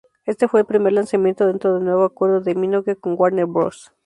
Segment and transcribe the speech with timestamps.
[0.25, 3.91] Este fue el primer lanzamiento dentro del nuevo acuerdo de Minogue con Warner Bros.